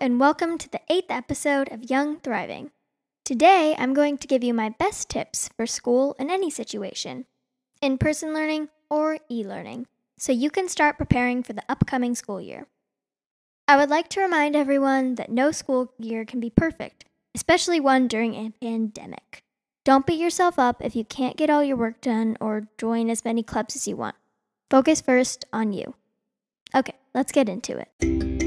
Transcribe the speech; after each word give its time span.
and 0.00 0.20
welcome 0.20 0.58
to 0.58 0.68
the 0.70 0.80
eighth 0.90 1.10
episode 1.10 1.70
of 1.72 1.90
Young 1.90 2.18
Thriving. 2.20 2.70
Today, 3.24 3.74
I'm 3.78 3.94
going 3.94 4.18
to 4.18 4.26
give 4.26 4.44
you 4.44 4.52
my 4.52 4.68
best 4.68 5.08
tips 5.08 5.48
for 5.56 5.66
school 5.66 6.14
in 6.18 6.30
any 6.30 6.50
situation, 6.50 7.24
in 7.80 7.98
person 7.98 8.34
learning 8.34 8.68
or 8.90 9.18
e 9.30 9.44
learning, 9.44 9.86
so 10.18 10.32
you 10.32 10.50
can 10.50 10.68
start 10.68 10.98
preparing 10.98 11.42
for 11.42 11.52
the 11.52 11.62
upcoming 11.68 12.14
school 12.14 12.40
year. 12.40 12.66
I 13.68 13.76
would 13.76 13.90
like 13.90 14.08
to 14.10 14.20
remind 14.20 14.54
everyone 14.54 15.14
that 15.16 15.30
no 15.30 15.50
school 15.50 15.92
year 15.98 16.24
can 16.24 16.40
be 16.40 16.50
perfect, 16.50 17.04
especially 17.34 17.80
one 17.80 18.08
during 18.08 18.34
a 18.34 18.52
pandemic. 18.60 19.44
Don't 19.84 20.06
beat 20.06 20.20
yourself 20.20 20.58
up 20.58 20.84
if 20.84 20.94
you 20.94 21.04
can't 21.04 21.36
get 21.36 21.50
all 21.50 21.64
your 21.64 21.76
work 21.76 22.00
done 22.00 22.36
or 22.40 22.68
join 22.76 23.08
as 23.08 23.24
many 23.24 23.42
clubs 23.42 23.76
as 23.76 23.88
you 23.88 23.96
want. 23.96 24.16
Focus 24.70 25.00
first 25.00 25.44
on 25.52 25.72
you. 25.72 25.94
Okay, 26.74 26.94
let's 27.14 27.32
get 27.32 27.48
into 27.48 27.78
it. 27.78 28.45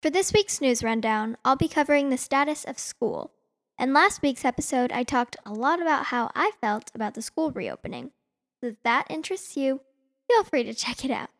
For 0.00 0.10
this 0.10 0.32
week's 0.32 0.60
news 0.60 0.84
rundown, 0.84 1.36
I'll 1.44 1.56
be 1.56 1.66
covering 1.66 2.08
the 2.08 2.16
status 2.16 2.62
of 2.62 2.78
school. 2.78 3.32
In 3.80 3.92
last 3.92 4.22
week's 4.22 4.44
episode, 4.44 4.92
I 4.92 5.02
talked 5.02 5.36
a 5.44 5.52
lot 5.52 5.82
about 5.82 6.06
how 6.06 6.30
I 6.36 6.52
felt 6.60 6.92
about 6.94 7.14
the 7.14 7.22
school 7.22 7.50
reopening. 7.50 8.12
So 8.60 8.68
if 8.68 8.76
that 8.84 9.08
interests 9.10 9.56
you, 9.56 9.80
feel 10.30 10.44
free 10.44 10.62
to 10.62 10.72
check 10.72 11.04
it 11.04 11.10
out. 11.10 11.30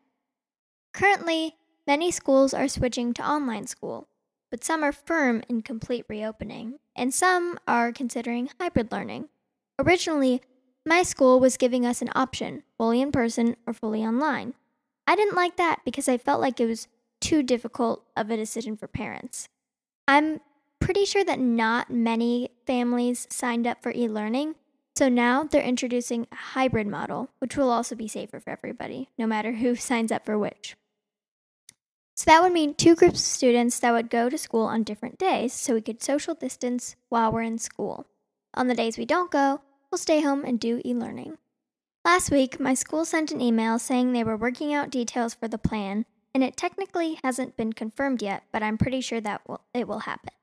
Currently, 0.93 1.55
many 1.87 2.11
schools 2.11 2.53
are 2.53 2.67
switching 2.67 3.13
to 3.13 3.25
online 3.25 3.65
school, 3.65 4.09
but 4.51 4.65
some 4.65 4.83
are 4.83 4.91
firm 4.91 5.41
in 5.47 5.61
complete 5.61 6.03
reopening, 6.09 6.79
and 6.97 7.13
some 7.13 7.57
are 7.65 7.93
considering 7.93 8.49
hybrid 8.59 8.91
learning. 8.91 9.29
Originally, 9.79 10.41
my 10.85 11.03
school 11.03 11.39
was 11.39 11.55
giving 11.55 11.85
us 11.85 12.01
an 12.01 12.09
option 12.13 12.63
fully 12.77 12.99
in 12.99 13.13
person 13.13 13.55
or 13.65 13.71
fully 13.71 14.03
online. 14.03 14.53
I 15.07 15.15
didn't 15.15 15.37
like 15.37 15.55
that 15.55 15.79
because 15.85 16.09
I 16.09 16.17
felt 16.17 16.41
like 16.41 16.59
it 16.59 16.65
was 16.65 16.89
too 17.19 17.43
difficult 17.43 18.03
of 18.15 18.29
a 18.29 18.37
decision 18.37 18.77
for 18.77 18.87
parents. 18.87 19.47
I'm 20.07 20.41
pretty 20.79 21.05
sure 21.05 21.23
that 21.23 21.39
not 21.39 21.91
many 21.91 22.49
families 22.65 23.27
signed 23.29 23.67
up 23.67 23.83
for 23.83 23.91
e 23.91 24.07
learning, 24.07 24.55
so 24.95 25.07
now 25.07 25.43
they're 25.43 25.61
introducing 25.61 26.27
a 26.31 26.35
hybrid 26.35 26.87
model, 26.87 27.29
which 27.39 27.55
will 27.55 27.69
also 27.69 27.95
be 27.95 28.07
safer 28.07 28.39
for 28.39 28.49
everybody, 28.49 29.09
no 29.17 29.27
matter 29.27 29.53
who 29.53 29.75
signs 29.89 30.11
up 30.11 30.25
for 30.25 30.37
which. 30.37 30.75
So 32.15 32.25
that 32.25 32.41
would 32.41 32.51
mean 32.51 32.73
two 32.73 32.95
groups 32.95 33.19
of 33.19 33.25
students 33.25 33.79
that 33.79 33.93
would 33.93 34.09
go 34.09 34.29
to 34.29 34.37
school 34.37 34.65
on 34.65 34.83
different 34.83 35.17
days 35.17 35.53
so 35.53 35.73
we 35.73 35.81
could 35.81 36.03
social 36.03 36.35
distance 36.35 36.97
while 37.07 37.31
we're 37.31 37.43
in 37.43 37.57
school. 37.57 38.07
On 38.55 38.67
the 38.67 38.75
days 38.75 38.97
we 38.97 39.05
don't 39.05 39.31
go, 39.31 39.61
we'll 39.89 39.99
stay 39.99 40.19
home 40.19 40.43
and 40.43 40.59
do 40.59 40.81
e 40.83 40.93
learning. 40.93 41.37
Last 42.03 42.31
week, 42.31 42.59
my 42.59 42.73
school 42.73 43.05
sent 43.05 43.31
an 43.31 43.39
email 43.39 43.79
saying 43.79 44.11
they 44.11 44.23
were 44.23 44.35
working 44.35 44.73
out 44.73 44.89
details 44.89 45.33
for 45.33 45.47
the 45.47 45.57
plan 45.57 46.05
and 46.33 46.43
it 46.43 46.57
technically 46.57 47.19
hasn't 47.23 47.57
been 47.57 47.73
confirmed 47.73 48.21
yet, 48.21 48.43
but 48.51 48.63
I'm 48.63 48.77
pretty 48.77 49.01
sure 49.01 49.21
that 49.21 49.41
will, 49.47 49.61
it 49.73 49.87
will 49.87 49.99
happen. 49.99 50.33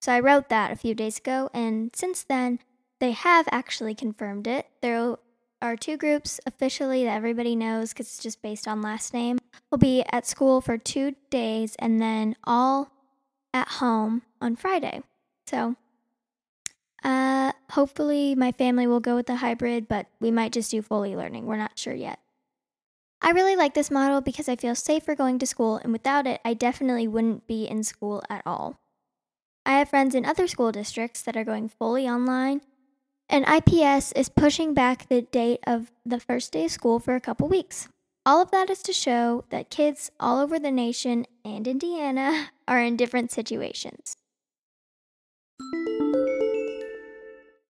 So 0.00 0.12
I 0.12 0.20
wrote 0.20 0.48
that 0.48 0.70
a 0.70 0.76
few 0.76 0.94
days 0.94 1.18
ago, 1.18 1.50
and 1.52 1.90
since 1.94 2.22
then, 2.22 2.60
they 3.00 3.12
have 3.12 3.48
actually 3.50 3.94
confirmed 3.94 4.46
it. 4.46 4.66
There 4.80 5.16
are 5.60 5.76
two 5.76 5.96
groups 5.96 6.40
officially 6.46 7.04
that 7.04 7.16
everybody 7.16 7.56
knows 7.56 7.92
because 7.92 8.06
it's 8.06 8.22
just 8.22 8.42
based 8.42 8.68
on 8.68 8.82
last 8.82 9.12
name. 9.12 9.38
Will 9.70 9.78
be 9.78 10.04
at 10.10 10.26
school 10.26 10.60
for 10.60 10.78
two 10.78 11.14
days 11.30 11.74
and 11.78 12.00
then 12.00 12.36
all 12.44 12.90
at 13.52 13.68
home 13.68 14.22
on 14.40 14.56
Friday. 14.56 15.02
So, 15.46 15.76
uh, 17.04 17.52
hopefully 17.70 18.34
my 18.34 18.52
family 18.52 18.86
will 18.86 19.00
go 19.00 19.14
with 19.14 19.26
the 19.26 19.36
hybrid, 19.36 19.88
but 19.88 20.06
we 20.20 20.30
might 20.30 20.52
just 20.52 20.70
do 20.70 20.82
fully 20.82 21.16
learning. 21.16 21.46
We're 21.46 21.56
not 21.56 21.78
sure 21.78 21.94
yet. 21.94 22.18
I 23.20 23.30
really 23.30 23.56
like 23.56 23.74
this 23.74 23.90
model 23.90 24.20
because 24.20 24.48
I 24.48 24.56
feel 24.56 24.74
safer 24.74 25.14
going 25.14 25.38
to 25.40 25.46
school, 25.46 25.76
and 25.76 25.92
without 25.92 26.26
it, 26.26 26.40
I 26.44 26.54
definitely 26.54 27.08
wouldn't 27.08 27.46
be 27.46 27.64
in 27.64 27.82
school 27.82 28.22
at 28.30 28.42
all. 28.46 28.78
I 29.66 29.78
have 29.78 29.90
friends 29.90 30.14
in 30.14 30.24
other 30.24 30.46
school 30.46 30.70
districts 30.70 31.22
that 31.22 31.36
are 31.36 31.44
going 31.44 31.68
fully 31.68 32.08
online, 32.08 32.60
and 33.28 33.44
IPS 33.44 34.12
is 34.12 34.28
pushing 34.28 34.72
back 34.72 35.08
the 35.08 35.22
date 35.22 35.60
of 35.66 35.90
the 36.06 36.20
first 36.20 36.52
day 36.52 36.66
of 36.66 36.70
school 36.70 37.00
for 37.00 37.14
a 37.16 37.20
couple 37.20 37.48
weeks. 37.48 37.88
All 38.24 38.40
of 38.40 38.50
that 38.52 38.70
is 38.70 38.82
to 38.84 38.92
show 38.92 39.44
that 39.50 39.70
kids 39.70 40.10
all 40.20 40.38
over 40.38 40.58
the 40.58 40.70
nation 40.70 41.26
and 41.44 41.66
Indiana 41.66 42.50
are 42.68 42.80
in 42.80 42.96
different 42.96 43.32
situations. 43.32 44.16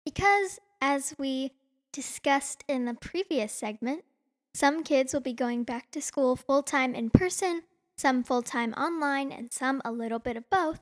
Because, 0.04 0.58
as 0.80 1.14
we 1.18 1.52
discussed 1.92 2.64
in 2.66 2.86
the 2.86 2.94
previous 2.94 3.52
segment, 3.52 4.04
some 4.54 4.84
kids 4.84 5.12
will 5.12 5.20
be 5.20 5.32
going 5.32 5.64
back 5.64 5.90
to 5.90 6.00
school 6.00 6.36
full 6.36 6.62
time 6.62 6.94
in 6.94 7.10
person, 7.10 7.62
some 7.98 8.22
full 8.22 8.42
time 8.42 8.72
online, 8.74 9.32
and 9.32 9.52
some 9.52 9.82
a 9.84 9.90
little 9.90 10.20
bit 10.20 10.36
of 10.36 10.48
both. 10.48 10.80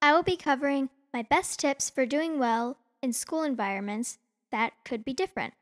I 0.00 0.12
will 0.14 0.22
be 0.22 0.36
covering 0.36 0.88
my 1.12 1.22
best 1.22 1.60
tips 1.60 1.90
for 1.90 2.06
doing 2.06 2.38
well 2.38 2.78
in 3.02 3.12
school 3.12 3.42
environments 3.42 4.18
that 4.50 4.72
could 4.84 5.04
be 5.04 5.12
different. 5.12 5.52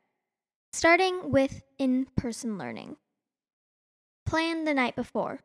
Starting 0.71 1.31
with 1.31 1.63
in 1.77 2.07
person 2.15 2.57
learning. 2.57 2.95
Plan 4.25 4.63
the 4.63 4.73
night 4.73 4.95
before. 4.95 5.39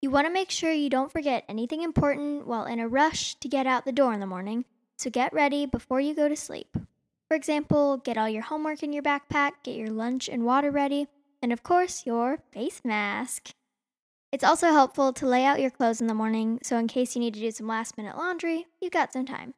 You 0.00 0.10
want 0.10 0.26
to 0.26 0.32
make 0.32 0.50
sure 0.50 0.72
you 0.72 0.88
don't 0.88 1.12
forget 1.12 1.44
anything 1.48 1.82
important 1.82 2.46
while 2.46 2.64
in 2.64 2.78
a 2.78 2.88
rush 2.88 3.34
to 3.36 3.48
get 3.48 3.66
out 3.66 3.84
the 3.84 3.92
door 3.92 4.12
in 4.12 4.20
the 4.20 4.26
morning, 4.26 4.64
so 4.96 5.10
get 5.10 5.32
ready 5.32 5.66
before 5.66 6.00
you 6.00 6.14
go 6.14 6.28
to 6.28 6.36
sleep. 6.36 6.76
For 7.28 7.34
example, 7.34 7.96
get 7.96 8.18
all 8.18 8.28
your 8.28 8.42
homework 8.42 8.82
in 8.82 8.92
your 8.92 9.02
backpack, 9.02 9.52
get 9.62 9.76
your 9.76 9.90
lunch 9.90 10.28
and 10.28 10.44
water 10.44 10.70
ready, 10.70 11.06
and 11.42 11.52
of 11.52 11.62
course, 11.62 12.06
your 12.06 12.38
face 12.52 12.82
mask. 12.84 13.50
It's 14.32 14.44
also 14.44 14.68
helpful 14.68 15.12
to 15.12 15.26
lay 15.26 15.44
out 15.44 15.60
your 15.60 15.70
clothes 15.70 16.00
in 16.00 16.06
the 16.06 16.14
morning 16.14 16.60
so, 16.62 16.76
in 16.78 16.86
case 16.86 17.14
you 17.14 17.20
need 17.20 17.34
to 17.34 17.40
do 17.40 17.50
some 17.50 17.66
last 17.66 17.96
minute 17.96 18.16
laundry, 18.16 18.66
you've 18.80 18.92
got 18.92 19.12
some 19.12 19.26
time. 19.26 19.54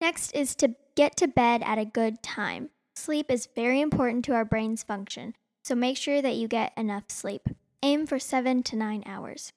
Next 0.00 0.32
is 0.32 0.54
to 0.56 0.74
get 0.96 1.16
to 1.16 1.28
bed 1.28 1.62
at 1.64 1.78
a 1.78 1.84
good 1.84 2.22
time. 2.22 2.70
Sleep 2.94 3.30
is 3.30 3.48
very 3.54 3.80
important 3.80 4.24
to 4.26 4.34
our 4.34 4.44
brain's 4.44 4.82
function, 4.82 5.34
so 5.62 5.74
make 5.74 5.96
sure 5.96 6.20
that 6.20 6.36
you 6.36 6.46
get 6.46 6.72
enough 6.76 7.04
sleep. 7.08 7.48
Aim 7.82 8.06
for 8.06 8.18
7 8.18 8.62
to 8.64 8.76
9 8.76 9.02
hours. 9.06 9.52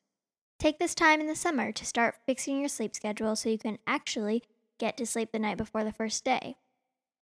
Take 0.60 0.80
this 0.80 0.96
time 0.96 1.22
in 1.22 1.28
the 1.28 1.36
summer 1.36 1.72
to 1.72 1.86
start 1.86 2.16
fixing 2.26 2.60
your 2.60 2.70
sleep 2.70 2.96
schedule 2.96 3.36
so 3.36 3.50
you 3.50 3.58
can 3.58 3.78
actually 3.86 4.44
get 4.80 4.98
to 4.98 5.06
sleep 5.06 5.32
the 5.32 5.40
night 5.40 5.58
before 5.58 5.84
the 5.84 5.92
first 5.92 6.24
day. 6.24 6.56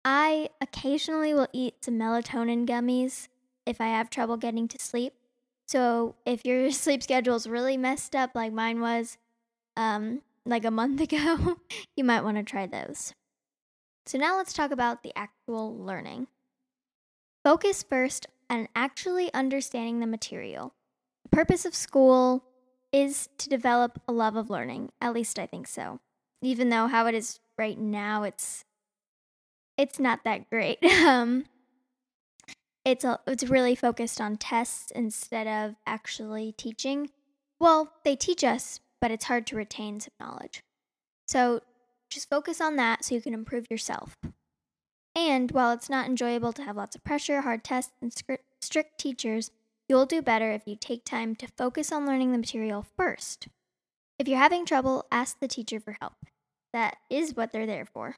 I 0.05 0.51
occasionally 0.61 1.33
will 1.35 1.49
eat 1.53 1.85
some 1.85 1.95
melatonin 1.95 2.67
gummies 2.67 3.29
if 3.67 3.81
I 3.81 3.87
have 3.87 4.11
trouble 4.11 4.37
getting 4.37 4.67
to 4.69 4.79
sleep. 4.79 5.15
So 5.67 6.17
if 6.27 6.45
your 6.45 6.71
sleep 6.73 7.03
schedule 7.03 7.37
is 7.37 7.47
really 7.47 7.77
messed 7.77 8.15
up 8.17 8.31
like 8.35 8.53
mine 8.53 8.81
was 8.81 9.19
um, 9.77 10.23
like 10.45 10.65
a 10.65 10.71
month 10.71 11.01
ago, 11.13 11.57
you 11.97 12.05
might 12.05 12.25
want 12.25 12.37
to 12.37 12.43
try 12.43 12.67
those. 12.67 13.15
So 14.07 14.19
now 14.19 14.37
let's 14.37 14.53
talk 14.53 14.73
about 14.73 15.03
the 15.03 15.17
actual 15.17 15.77
learning. 15.77 16.27
Focus 17.45 17.83
first 17.83 18.27
on 18.51 18.69
actually 18.75 19.33
understanding 19.33 20.01
the 20.01 20.07
material. 20.07 20.75
The 21.25 21.37
purpose 21.37 21.65
of 21.65 21.75
school 21.75 22.45
is 22.93 23.29
to 23.39 23.49
develop 23.49 24.01
a 24.07 24.13
love 24.13 24.37
of 24.37 24.51
learning. 24.51 24.91
At 25.01 25.15
least 25.15 25.39
I 25.39 25.47
think 25.47 25.67
so. 25.67 26.01
Even 26.43 26.69
though 26.69 26.89
how 26.89 27.07
it 27.07 27.15
is 27.15 27.41
right 27.57 27.79
now, 27.79 28.25
it's 28.25 28.65
it's 29.83 29.99
not 29.99 30.21
that 30.25 30.49
great. 30.49 30.79
Um, 31.03 31.47
it's 32.85 33.05
a, 33.05 33.21
it's 33.27 33.45
really 33.45 33.75
focused 33.77 34.21
on 34.21 34.37
tests 34.37 34.91
instead 34.93 35.47
of 35.47 35.77
actually 35.87 36.53
teaching. 36.53 37.11
Well, 37.61 37.93
they 38.05 38.17
teach 38.17 38.43
us, 38.43 38.81
but 39.01 39.11
it's 39.13 39.27
hard 39.27 39.47
to 39.49 39.57
retain 39.57 40.01
some 40.01 40.15
knowledge. 40.19 40.63
So 41.29 41.61
just 42.11 42.29
focus 42.29 42.61
on 42.61 42.77
that 42.77 43.05
so 43.05 43.15
you 43.15 43.21
can 43.21 43.35
improve 43.35 43.71
yourself. 43.71 44.17
And 45.15 45.51
while 45.53 45.73
it's 45.73 45.91
not 45.91 46.07
enjoyable 46.07 46.53
to 46.55 46.63
have 46.63 46.77
lots 46.77 46.97
of 46.97 47.05
pressure, 47.05 47.43
hard 47.43 47.63
tests, 47.63 47.93
and 48.01 48.13
strict 48.61 48.99
teachers, 48.99 49.51
you'll 49.89 50.07
do 50.07 50.23
better 50.23 50.51
if 50.51 50.63
you 50.67 50.77
take 50.77 51.05
time 51.05 51.37
to 51.37 51.47
focus 51.47 51.93
on 51.93 52.07
learning 52.07 52.33
the 52.33 52.39
material 52.39 52.85
first. 52.97 53.49
If 54.19 54.27
you're 54.27 54.39
having 54.39 54.67
trouble, 54.67 55.07
ask 55.13 55.39
the 55.39 55.49
teacher 55.49 55.79
for 55.79 55.97
help. 56.01 56.15
That 56.73 56.97
is 57.11 57.37
what 57.37 57.53
they're 57.53 57.67
there 57.67 57.87
for. 57.87 58.17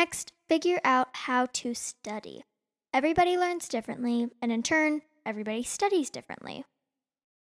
Next, 0.00 0.32
figure 0.48 0.80
out 0.82 1.08
how 1.12 1.44
to 1.52 1.74
study. 1.74 2.42
Everybody 2.90 3.36
learns 3.36 3.68
differently, 3.68 4.30
and 4.40 4.50
in 4.50 4.62
turn, 4.62 5.02
everybody 5.26 5.62
studies 5.62 6.08
differently. 6.08 6.64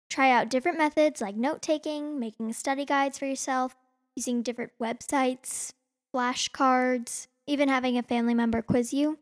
Try 0.09 0.31
out 0.31 0.49
different 0.49 0.77
methods 0.77 1.21
like 1.21 1.37
note 1.37 1.61
taking, 1.61 2.19
making 2.19 2.51
study 2.51 2.83
guides 2.83 3.17
for 3.17 3.25
yourself, 3.25 3.77
using 4.17 4.41
different 4.41 4.73
websites, 4.81 5.71
flashcards, 6.13 7.27
even 7.47 7.69
having 7.69 7.97
a 7.97 8.03
family 8.03 8.33
member 8.33 8.61
quiz 8.61 8.91
you, 8.91 9.17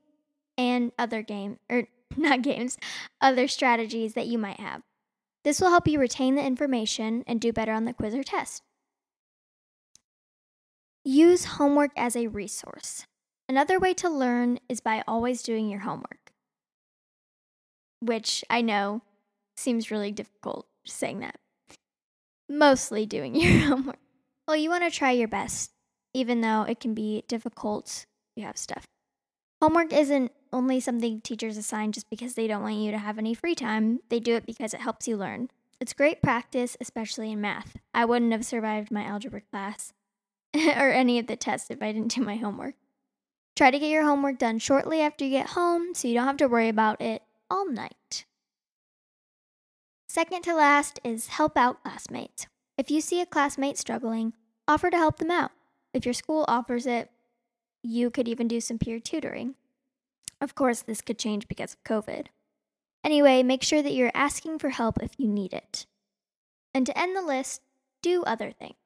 and 0.57 0.91
other 0.97 1.21
game 1.21 1.59
or 1.69 1.81
er, 1.81 1.87
not 2.17 2.41
games, 2.41 2.79
other 3.21 3.47
strategies 3.47 4.15
that 4.15 4.25
you 4.25 4.39
might 4.39 4.59
have. 4.59 4.81
This 5.43 5.61
will 5.61 5.69
help 5.69 5.87
you 5.87 5.99
retain 5.99 6.33
the 6.33 6.43
information 6.43 7.23
and 7.27 7.39
do 7.39 7.53
better 7.53 7.73
on 7.73 7.85
the 7.85 7.93
quiz 7.93 8.15
or 8.15 8.23
test. 8.23 8.63
Use 11.03 11.45
homework 11.45 11.91
as 11.95 12.15
a 12.15 12.25
resource. 12.25 13.05
Another 13.49 13.79
way 13.79 13.95
to 13.95 14.09
learn 14.09 14.59
is 14.69 14.79
by 14.79 15.03
always 15.07 15.41
doing 15.41 15.69
your 15.69 15.79
homework. 15.79 16.31
which 18.01 18.45
I 18.49 18.61
know 18.61 19.01
seems 19.57 19.91
really 19.91 20.11
difficult 20.11 20.67
saying 20.85 21.19
that. 21.19 21.35
Mostly 22.47 23.05
doing 23.05 23.35
your 23.39 23.59
homework. 23.59 23.99
Well, 24.47 24.55
you 24.55 24.69
want 24.69 24.83
to 24.85 24.91
try 24.91 25.11
your 25.11 25.27
best, 25.27 25.71
even 26.13 26.41
though 26.41 26.61
it 26.61 26.79
can 26.79 26.93
be 26.93 27.23
difficult. 27.27 28.05
You 28.35 28.45
have 28.45 28.57
stuff. 28.57 28.85
Homework 29.61 29.91
isn't 29.91 30.31
only 30.53 30.79
something 30.79 31.19
teachers 31.21 31.57
assign 31.57 31.91
just 31.91 32.09
because 32.09 32.35
they 32.35 32.47
don't 32.47 32.61
want 32.61 32.75
you 32.75 32.91
to 32.91 32.97
have 32.97 33.17
any 33.17 33.33
free 33.33 33.55
time, 33.55 33.99
they 34.09 34.19
do 34.19 34.35
it 34.35 34.45
because 34.45 34.73
it 34.73 34.79
helps 34.79 35.07
you 35.07 35.17
learn. 35.17 35.49
It's 35.81 35.93
great 35.93 36.21
practice, 36.21 36.77
especially 36.79 37.31
in 37.31 37.41
math. 37.41 37.75
I 37.93 38.05
wouldn't 38.05 38.31
have 38.31 38.45
survived 38.45 38.91
my 38.91 39.03
algebra 39.03 39.41
class 39.41 39.91
or 40.55 40.91
any 40.91 41.19
of 41.19 41.27
the 41.27 41.35
tests 41.35 41.69
if 41.69 41.81
I 41.81 41.91
didn't 41.91 42.15
do 42.15 42.21
my 42.21 42.37
homework. 42.37 42.75
Try 43.59 43.71
to 43.71 43.79
get 43.79 43.89
your 43.89 44.05
homework 44.05 44.37
done 44.37 44.57
shortly 44.57 45.01
after 45.01 45.25
you 45.25 45.31
get 45.31 45.47
home 45.47 45.93
so 45.93 46.07
you 46.07 46.13
don't 46.13 46.27
have 46.27 46.37
to 46.37 46.47
worry 46.47 46.69
about 46.69 47.01
it 47.01 47.23
all 47.51 47.69
night. 47.69 48.23
Second 50.07 50.43
to 50.43 50.55
last 50.55 51.01
is 51.03 51.27
help 51.27 51.57
out 51.57 51.83
classmates. 51.83 52.47
If 52.77 52.89
you 52.89 53.01
see 53.01 53.19
a 53.19 53.25
classmate 53.25 53.77
struggling, 53.77 54.31
offer 54.65 54.89
to 54.89 54.95
help 54.95 55.17
them 55.17 55.29
out. 55.29 55.51
If 55.93 56.05
your 56.05 56.13
school 56.13 56.45
offers 56.47 56.85
it, 56.85 57.09
you 57.83 58.09
could 58.09 58.29
even 58.29 58.47
do 58.47 58.61
some 58.61 58.79
peer 58.79 58.97
tutoring. 58.97 59.55
Of 60.39 60.55
course, 60.55 60.81
this 60.81 61.01
could 61.01 61.19
change 61.19 61.49
because 61.49 61.73
of 61.73 61.83
COVID. 61.83 62.27
Anyway, 63.03 63.43
make 63.43 63.63
sure 63.63 63.81
that 63.81 63.93
you're 63.93 64.09
asking 64.13 64.59
for 64.59 64.69
help 64.69 65.03
if 65.03 65.11
you 65.17 65.27
need 65.27 65.51
it. 65.51 65.85
And 66.73 66.85
to 66.85 66.97
end 66.97 67.13
the 67.13 67.21
list, 67.21 67.61
do 68.01 68.23
other 68.23 68.53
things. 68.53 68.77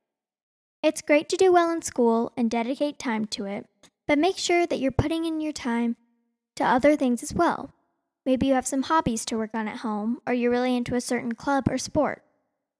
It's 0.82 1.04
great 1.04 1.30
to 1.30 1.38
do 1.38 1.54
well 1.54 1.70
in 1.70 1.84
school 1.84 2.34
and 2.36 2.50
dedicate 2.50 2.98
time 2.98 3.26
to 3.28 3.46
it, 3.46 3.68
but 4.08 4.20
make 4.20 4.38
sure 4.38 4.66
that 4.66 4.80
you're 4.80 4.92
putting 4.92 5.26
in 5.26 5.42
your 5.42 5.54
time 5.54 5.96
to 6.56 6.64
other 6.64 6.96
things 6.96 7.24
as 7.24 7.34
well. 7.34 7.74
Maybe 8.26 8.48
you 8.48 8.54
have 8.54 8.68
some 8.68 8.84
hobbies 8.84 9.26
to 9.26 9.38
work 9.38 9.52
on 9.54 9.68
at 9.68 9.78
home, 9.78 10.20
or 10.26 10.34
you're 10.34 10.52
really 10.52 10.76
into 10.76 10.96
a 10.96 11.02
certain 11.02 11.34
club 11.34 11.68
or 11.70 11.78
sport. 11.78 12.24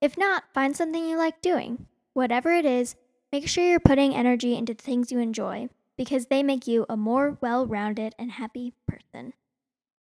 If 0.00 0.16
not, 0.16 0.44
find 0.52 0.76
something 0.76 1.06
you 1.06 1.16
like 1.16 1.42
doing. 1.42 1.86
Whatever 2.14 2.52
it 2.52 2.64
is, 2.64 2.96
make 3.32 3.48
sure 3.48 3.68
you're 3.68 3.80
putting 3.80 4.14
energy 4.14 4.56
into 4.56 4.74
the 4.74 4.82
things 4.82 5.12
you 5.12 5.18
enjoy 5.18 5.68
because 5.96 6.26
they 6.26 6.42
make 6.42 6.66
you 6.66 6.86
a 6.88 6.96
more 6.96 7.38
well 7.40 7.66
rounded 7.66 8.14
and 8.18 8.32
happy 8.32 8.72
person. 8.86 9.32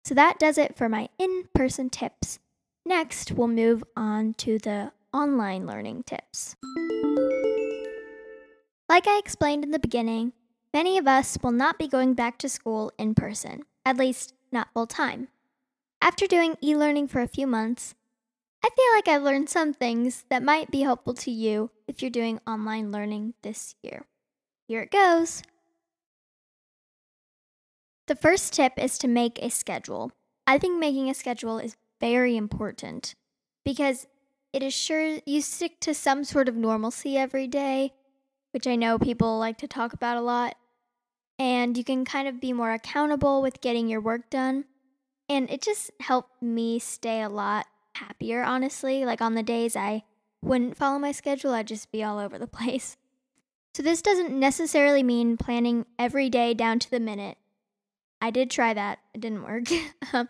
So 0.06 0.14
that 0.16 0.40
does 0.40 0.58
it 0.58 0.78
for 0.78 0.90
my 0.90 1.10
in 1.18 1.46
person 1.54 1.90
tips. 1.90 2.40
Next, 2.86 3.32
we'll 3.32 3.48
move 3.48 3.84
on 3.96 4.34
to 4.36 4.60
the 4.60 4.92
online 5.14 5.66
learning 5.66 6.04
tips. 6.04 6.56
Like 8.90 9.08
I 9.08 9.18
explained 9.18 9.64
in 9.64 9.72
the 9.72 9.80
beginning, 9.80 10.34
many 10.74 10.98
of 10.98 11.08
us 11.08 11.38
will 11.42 11.52
not 11.52 11.78
be 11.78 11.88
going 11.88 12.14
back 12.14 12.38
to 12.40 12.50
school 12.50 12.92
in 12.98 13.16
person, 13.16 13.64
at 13.86 13.98
least 13.98 14.34
not 14.52 14.74
full 14.74 14.88
time. 14.88 15.28
After 16.02 16.28
doing 16.28 16.58
e 16.62 16.76
learning 16.76 17.08
for 17.08 17.22
a 17.22 17.28
few 17.28 17.48
months, 17.48 17.96
I 18.64 18.70
feel 18.70 18.86
like 18.94 19.08
I've 19.08 19.24
learned 19.24 19.50
some 19.50 19.74
things 19.74 20.26
that 20.30 20.42
might 20.42 20.72
be 20.72 20.82
helpful 20.82 21.14
to 21.16 21.32
you 21.32 21.72
if 21.88 22.02
you're 22.02 22.12
doing 22.12 22.40
online 22.48 22.92
learning 22.92 23.34
this 23.42 23.76
year. 23.84 24.06
Here 24.68 24.82
it 24.82 24.92
goes. 24.92 25.44
The 28.08 28.16
first 28.16 28.54
tip 28.54 28.74
is 28.78 28.98
to 29.00 29.08
make 29.08 29.40
a 29.42 29.50
schedule. 29.50 30.12
I 30.46 30.58
think 30.58 30.80
making 30.80 31.10
a 31.10 31.14
schedule 31.14 31.58
is 31.58 31.78
very 32.00 32.36
important 32.36 33.16
because 33.64 34.08
it 34.52 34.62
is 34.62 34.74
sure 34.74 35.20
you 35.26 35.42
stick 35.42 35.80
to 35.82 35.94
some 35.94 36.24
sort 36.24 36.50
of 36.50 36.56
normalcy 36.56 37.18
every 37.18 37.48
day, 37.48 37.94
which 38.52 38.68
I 38.68 38.76
know 38.76 39.00
people 39.00 39.40
like 39.40 39.58
to 39.60 39.68
talk 39.68 39.94
about 39.94 40.18
a 40.18 40.22
lot, 40.22 40.56
and 41.40 41.78
you 41.78 41.84
can 41.84 42.06
kind 42.06 42.28
of 42.28 42.40
be 42.40 42.54
more 42.54 42.72
accountable 42.72 43.42
with 43.42 43.62
getting 43.62 43.88
your 43.88 44.02
work 44.02 44.30
done. 44.30 44.66
And 45.30 45.50
it 45.50 45.62
just 45.62 45.92
helped 46.00 46.42
me 46.42 46.80
stay 46.80 47.22
a 47.22 47.30
lot 47.30 47.66
happier, 47.96 48.44
honestly. 48.44 49.06
Like 49.06 49.22
on 49.22 49.36
the 49.36 49.44
days 49.44 49.76
I 49.76 50.04
wouldn't 50.42 50.78
follow 50.78 51.00
my 51.00 51.12
schedule, 51.12 51.54
I'd 51.54 51.68
just 51.68 51.92
be 51.92 52.04
all 52.04 52.20
over 52.20 52.38
the 52.38 52.48
place. 52.60 52.98
So, 53.76 53.82
this 53.82 54.04
doesn't 54.04 54.40
necessarily 54.40 55.02
mean 55.02 55.36
planning 55.36 55.88
every 55.98 56.30
day 56.30 56.54
down 56.54 56.78
to 56.78 56.92
the 56.92 57.00
minute. 57.00 57.38
I 58.22 58.30
did 58.30 58.52
try 58.52 58.74
that. 58.74 59.00
It 59.14 59.22
didn't 59.22 59.44
work. 59.44 59.66
Um, 60.14 60.30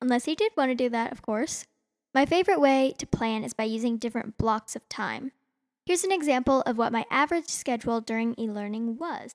unless 0.00 0.26
you 0.26 0.34
did 0.34 0.50
want 0.56 0.72
to 0.72 0.74
do 0.74 0.88
that, 0.88 1.12
of 1.12 1.22
course. 1.22 1.64
My 2.12 2.26
favorite 2.26 2.60
way 2.60 2.92
to 2.98 3.06
plan 3.06 3.44
is 3.44 3.54
by 3.54 3.64
using 3.64 3.98
different 3.98 4.36
blocks 4.36 4.74
of 4.74 4.88
time. 4.88 5.30
Here's 5.86 6.02
an 6.02 6.10
example 6.10 6.62
of 6.62 6.76
what 6.76 6.92
my 6.92 7.04
average 7.08 7.48
schedule 7.48 8.00
during 8.00 8.34
e 8.36 8.48
learning 8.48 8.98
was. 8.98 9.32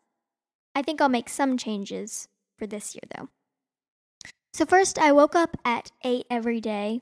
I 0.77 0.83
think 0.83 1.01
I'll 1.01 1.09
make 1.09 1.27
some 1.27 1.57
changes 1.57 2.27
for 2.59 2.68
this 2.68 2.94
year 2.94 3.01
though. 3.18 3.29
So, 4.53 4.63
first, 4.63 5.00
I 5.00 5.12
woke 5.12 5.35
up 5.35 5.57
at 5.65 5.91
8 6.03 6.27
every 6.29 6.62
day. 6.62 7.01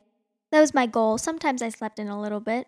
That 0.52 0.62
was 0.62 0.74
my 0.74 0.88
goal. 0.88 1.18
Sometimes 1.18 1.62
I 1.62 1.68
slept 1.68 2.00
in 2.00 2.08
a 2.08 2.22
little 2.22 2.40
bit. 2.40 2.68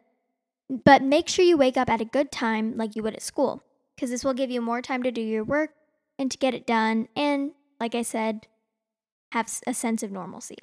But 0.69 1.01
make 1.01 1.29
sure 1.29 1.45
you 1.45 1.55
wake 1.55 1.77
up 1.77 1.89
at 1.89 2.01
a 2.01 2.05
good 2.05 2.29
time 2.29 2.75
like 2.75 2.97
you 2.97 3.03
would 3.03 3.13
at 3.13 3.21
school, 3.21 3.63
because 3.95 4.09
this 4.09 4.25
will 4.25 4.33
give 4.33 4.51
you 4.51 4.59
more 4.59 4.81
time 4.81 5.01
to 5.03 5.11
do 5.11 5.21
your 5.21 5.45
work 5.45 5.71
and 6.19 6.29
to 6.29 6.37
get 6.37 6.53
it 6.53 6.67
done 6.67 7.07
and 7.15 7.51
like 7.79 7.95
I 7.95 8.01
said, 8.01 8.47
have 9.31 9.49
a 9.65 9.73
sense 9.73 10.03
of 10.03 10.11
normalcy. 10.11 10.57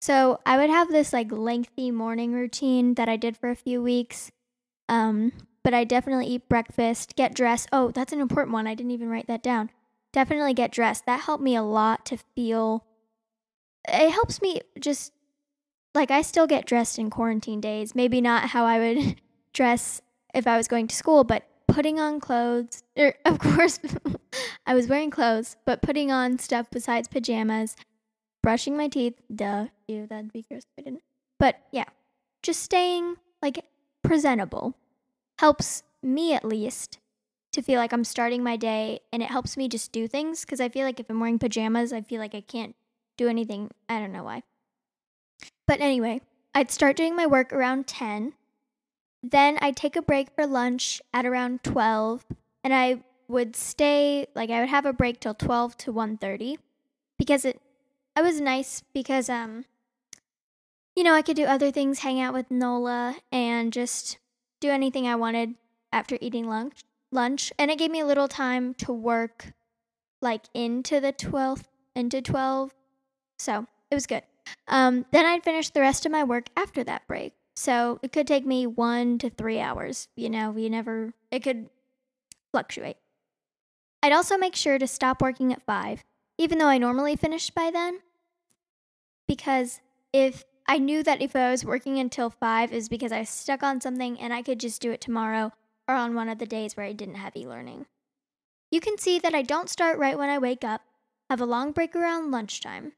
So 0.00 0.38
I 0.46 0.56
would 0.56 0.70
have 0.70 0.88
this 0.88 1.12
like 1.12 1.32
lengthy 1.32 1.90
morning 1.90 2.32
routine 2.32 2.94
that 2.94 3.08
I 3.08 3.16
did 3.16 3.36
for 3.36 3.50
a 3.50 3.56
few 3.56 3.82
weeks. 3.82 4.30
Um, 4.88 5.32
but 5.62 5.74
I 5.74 5.84
definitely 5.84 6.26
eat 6.26 6.48
breakfast, 6.48 7.16
get 7.16 7.34
dressed. 7.34 7.68
Oh, 7.72 7.90
that's 7.90 8.12
an 8.12 8.20
important 8.20 8.52
one. 8.52 8.66
I 8.66 8.74
didn't 8.74 8.92
even 8.92 9.08
write 9.08 9.26
that 9.26 9.42
down. 9.42 9.70
Definitely 10.12 10.54
get 10.54 10.72
dressed. 10.72 11.06
That 11.06 11.20
helped 11.20 11.42
me 11.42 11.54
a 11.56 11.62
lot 11.62 12.06
to 12.06 12.18
feel. 12.34 12.84
It 13.86 14.10
helps 14.10 14.40
me 14.40 14.60
just 14.78 15.12
like 15.94 16.10
I 16.10 16.22
still 16.22 16.46
get 16.46 16.66
dressed 16.66 16.98
in 16.98 17.10
quarantine 17.10 17.60
days. 17.60 17.94
Maybe 17.94 18.20
not 18.20 18.50
how 18.50 18.64
I 18.64 18.78
would 18.78 19.20
dress 19.52 20.00
if 20.34 20.46
I 20.46 20.56
was 20.56 20.68
going 20.68 20.86
to 20.88 20.96
school, 20.96 21.24
but 21.24 21.44
putting 21.66 22.00
on 22.00 22.20
clothes, 22.20 22.82
or 22.96 23.08
er, 23.08 23.14
of 23.24 23.38
course, 23.38 23.78
I 24.66 24.74
was 24.74 24.88
wearing 24.88 25.10
clothes, 25.10 25.56
but 25.64 25.82
putting 25.82 26.10
on 26.10 26.38
stuff 26.38 26.68
besides 26.70 27.08
pajamas, 27.08 27.76
brushing 28.42 28.76
my 28.76 28.88
teeth, 28.88 29.14
duh, 29.34 29.66
ew, 29.86 30.06
that'd 30.06 30.32
be 30.32 30.44
gross 30.48 30.62
if 30.62 30.82
I 30.82 30.82
didn't. 30.82 31.02
But 31.38 31.56
yeah, 31.72 31.84
just 32.42 32.62
staying 32.62 33.16
like 33.42 33.64
presentable 34.02 34.74
helps 35.38 35.82
me 36.02 36.34
at 36.34 36.44
least 36.44 36.98
to 37.52 37.62
feel 37.62 37.78
like 37.78 37.92
I'm 37.92 38.04
starting 38.04 38.42
my 38.42 38.56
day 38.56 39.00
and 39.12 39.22
it 39.22 39.30
helps 39.30 39.56
me 39.56 39.68
just 39.68 39.92
do 39.92 40.06
things 40.06 40.42
because 40.42 40.60
I 40.60 40.68
feel 40.68 40.84
like 40.84 41.00
if 41.00 41.08
I'm 41.08 41.20
wearing 41.20 41.38
pajamas, 41.38 41.92
I 41.92 42.02
feel 42.02 42.20
like 42.20 42.34
I 42.34 42.40
can't 42.40 42.76
do 43.16 43.28
anything. 43.28 43.70
I 43.88 43.98
don't 43.98 44.12
know 44.12 44.24
why. 44.24 44.42
But 45.66 45.80
anyway, 45.80 46.20
I'd 46.54 46.70
start 46.70 46.96
doing 46.96 47.16
my 47.16 47.26
work 47.26 47.52
around 47.52 47.86
10 47.86 48.34
then 49.22 49.58
I'd 49.60 49.76
take 49.76 49.96
a 49.96 50.02
break 50.02 50.30
for 50.34 50.46
lunch 50.46 51.02
at 51.12 51.26
around 51.26 51.64
12 51.64 52.24
and 52.62 52.72
I 52.72 53.02
would 53.26 53.56
stay 53.56 54.26
like 54.34 54.50
I 54.50 54.60
would 54.60 54.68
have 54.68 54.86
a 54.86 54.92
break 54.92 55.20
till 55.20 55.34
12 55.34 55.76
to 55.78 55.92
1:30 55.92 56.58
because 57.18 57.44
it 57.44 57.60
I 58.16 58.22
was 58.22 58.40
nice 58.40 58.82
because 58.92 59.28
um 59.28 59.64
you 60.96 61.04
know, 61.04 61.14
I 61.14 61.22
could 61.22 61.36
do 61.36 61.44
other 61.44 61.70
things, 61.70 62.00
hang 62.00 62.20
out 62.20 62.34
with 62.34 62.50
Nola 62.50 63.16
and 63.30 63.72
just 63.72 64.18
do 64.60 64.70
anything 64.70 65.06
I 65.06 65.16
wanted 65.16 65.54
after 65.92 66.18
eating 66.20 66.48
lunch 66.48 66.80
lunch 67.10 67.52
and 67.58 67.70
it 67.70 67.78
gave 67.78 67.90
me 67.90 68.00
a 68.00 68.06
little 68.06 68.28
time 68.28 68.74
to 68.74 68.92
work 68.92 69.52
like 70.20 70.42
into 70.52 71.00
the 71.00 71.12
12th 71.12 71.64
into 71.94 72.20
12 72.20 72.74
so 73.38 73.66
it 73.90 73.94
was 73.94 74.06
good 74.06 74.22
um, 74.66 75.06
then 75.10 75.24
i'd 75.24 75.42
finish 75.42 75.70
the 75.70 75.80
rest 75.80 76.04
of 76.04 76.12
my 76.12 76.22
work 76.22 76.48
after 76.54 76.84
that 76.84 77.06
break 77.08 77.32
so 77.58 77.98
it 78.04 78.12
could 78.12 78.28
take 78.28 78.46
me 78.46 78.68
one 78.68 79.18
to 79.18 79.30
three 79.30 79.58
hours. 79.58 80.06
You 80.14 80.30
know, 80.30 80.56
you 80.56 80.70
never, 80.70 81.12
it 81.32 81.40
could 81.42 81.68
fluctuate. 82.52 82.98
I'd 84.00 84.12
also 84.12 84.38
make 84.38 84.54
sure 84.54 84.78
to 84.78 84.86
stop 84.86 85.20
working 85.20 85.52
at 85.52 85.62
five, 85.62 86.04
even 86.38 86.58
though 86.58 86.68
I 86.68 86.78
normally 86.78 87.16
finished 87.16 87.56
by 87.56 87.72
then. 87.72 87.98
Because 89.26 89.80
if 90.12 90.44
I 90.70 90.76
knew 90.76 91.02
that 91.02 91.22
if 91.22 91.34
I 91.34 91.50
was 91.50 91.64
working 91.64 91.98
until 91.98 92.28
five 92.28 92.72
is 92.72 92.90
because 92.90 93.10
I 93.10 93.24
stuck 93.24 93.62
on 93.62 93.80
something 93.80 94.20
and 94.20 94.34
I 94.34 94.42
could 94.42 94.60
just 94.60 94.82
do 94.82 94.92
it 94.92 95.00
tomorrow 95.00 95.52
or 95.88 95.94
on 95.94 96.14
one 96.14 96.28
of 96.28 96.38
the 96.38 96.46
days 96.46 96.76
where 96.76 96.84
I 96.84 96.92
didn't 96.92 97.14
have 97.14 97.34
e 97.34 97.46
learning. 97.46 97.86
You 98.70 98.80
can 98.80 98.98
see 98.98 99.18
that 99.18 99.34
I 99.34 99.40
don't 99.40 99.70
start 99.70 99.98
right 99.98 100.18
when 100.18 100.28
I 100.28 100.36
wake 100.36 100.62
up, 100.62 100.82
have 101.30 101.40
a 101.40 101.46
long 101.46 101.72
break 101.72 101.96
around 101.96 102.30
lunchtime, 102.30 102.92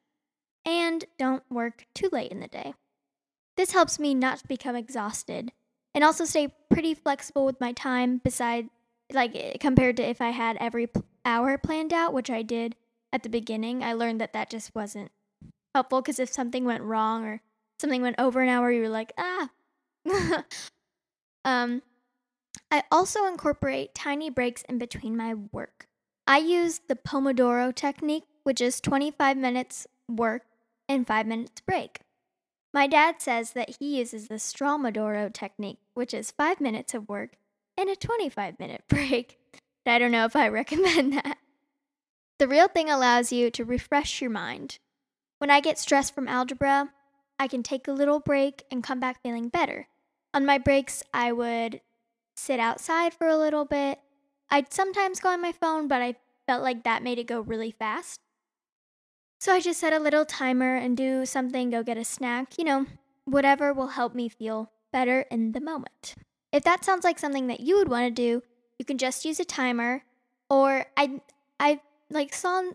and 0.65 1.05
don't 1.17 1.45
work 1.49 1.87
too 1.95 2.09
late 2.11 2.33
in 2.33 2.41
the 2.41 2.49
day. 2.49 2.75
This 3.57 3.71
helps 3.71 4.01
me 4.01 4.15
not 4.15 4.49
become 4.49 4.75
exhausted 4.75 5.53
and 5.95 6.03
also 6.03 6.25
stay 6.25 6.49
pretty 6.71 6.95
flexible 6.95 7.47
with 7.47 7.61
my 7.61 7.71
time 7.71 8.19
beside 8.19 8.69
like 9.13 9.37
eh, 9.37 9.57
compared 9.61 9.97
to 9.99 10.09
if 10.09 10.21
I 10.21 10.31
had 10.31 10.57
every 10.57 10.89
hour 11.25 11.57
planned 11.57 11.93
out, 11.93 12.13
which 12.13 12.31
I 12.31 12.43
did 12.43 12.75
at 13.13 13.23
the 13.23 13.29
beginning. 13.29 13.85
I 13.85 13.93
learned 13.93 14.21
that 14.21 14.33
that 14.33 14.51
just 14.51 14.75
wasn't 14.75 15.13
helpful 15.73 16.03
because 16.03 16.19
if 16.19 16.33
something 16.33 16.65
went 16.65 16.83
wrong 16.83 17.25
or 17.25 17.43
something 17.81 18.03
went 18.03 18.19
over 18.19 18.41
an 18.41 18.49
hour, 18.49 18.71
you 18.71 18.83
were 18.83 18.89
like, 18.89 19.13
ah. 19.19 19.51
um, 21.45 21.83
I 22.71 22.85
also 22.91 23.27
incorporate 23.27 23.95
tiny 23.95 24.31
breaks 24.31 24.63
in 24.63 24.79
between 24.79 25.17
my 25.17 25.35
work. 25.35 25.87
I 26.27 26.39
use 26.39 26.81
the 26.87 26.97
Pomodoro 26.97 27.75
technique, 27.75 28.25
which 28.45 28.61
is 28.61 28.81
25 28.81 29.37
minutes 29.37 29.87
work 30.09 30.43
and 30.89 31.07
five 31.07 31.27
minutes 31.27 31.61
break. 31.61 32.01
My 32.73 32.87
dad 32.87 33.17
says 33.21 33.53
that 33.53 33.77
he 33.81 33.99
uses 33.99 34.29
the 34.29 34.37
Stromodoro 34.37 35.33
technique, 35.33 35.79
which 35.95 36.15
is 36.15 36.31
five 36.31 36.61
minutes 36.61 36.95
of 36.95 37.09
work 37.09 37.31
and 37.77 37.91
a 37.91 37.97
25 37.97 38.59
minute 38.61 38.85
break. 38.89 39.39
I 39.87 39.99
don't 39.99 40.13
know 40.13 40.25
if 40.25 40.37
I 40.37 40.47
recommend 40.49 41.13
that. 41.15 41.39
The 42.39 42.47
real 42.47 42.69
thing 42.69 42.89
allows 42.89 43.33
you 43.33 43.51
to 43.51 43.65
refresh 43.65 44.21
your 44.21 44.31
mind. 44.31 44.79
When 45.39 45.51
I 45.51 45.61
get 45.61 45.79
stressed 45.79 46.15
from 46.15 46.29
algebra, 46.29 46.91
I 47.41 47.49
can 47.49 47.63
take 47.63 47.89
a 47.89 47.93
little 47.93 48.21
break 48.21 48.65
and 48.71 48.85
come 48.85 49.01
back 49.01 49.23
feeling 49.23 49.49
better. 49.49 49.89
On 50.35 50.45
my 50.45 50.59
breaks, 50.59 51.03
I 51.15 51.33
would 51.33 51.81
sit 52.37 52.61
outside 52.61 53.15
for 53.15 53.27
a 53.27 53.39
little 53.39 53.65
bit. 53.65 53.99
I'd 54.51 54.75
sometimes 54.75 55.21
go 55.21 55.31
on 55.31 55.41
my 55.41 55.53
phone, 55.53 55.89
but 55.89 56.03
I 56.03 56.17
felt 56.47 56.63
like 56.63 56.85
that 56.85 57.03
made 57.03 57.19
it 57.19 57.27
go 57.27 57.41
really 57.41 57.71
fast. 57.71 58.21
So 59.41 59.55
I 59.55 59.61
just 59.61 59.81
set 59.81 59.95
a 59.95 59.99
little 59.99 60.27
timer 60.27 60.77
and 60.77 60.95
do 60.95 61.25
something, 61.25 61.71
go 61.71 61.83
get 61.83 61.97
a 61.97 62.05
snack, 62.05 62.59
you 62.59 62.65
know, 62.65 62.85
whatever 63.25 63.73
will 63.73 63.89
help 63.89 64.15
me 64.15 64.29
feel 64.29 64.71
better 64.93 65.23
in 65.31 65.53
the 65.53 65.63
moment. 65.63 66.17
If 66.53 66.63
that 66.65 66.85
sounds 66.85 67.05
like 67.05 67.19
something 67.19 67.47
that 67.47 67.61
you 67.61 67.79
would 67.79 67.89
want 67.89 68.05
to 68.05 68.11
do, 68.11 68.43
you 68.79 68.85
can 68.85 68.99
just 68.99 69.25
use 69.25 69.41
a 69.41 69.47
timer 69.47 70.03
or 70.51 70.85
I 70.95 71.23
I 71.59 71.81
like 72.11 72.35
saw 72.35 72.73